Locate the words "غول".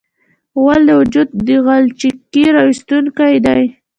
0.61-0.81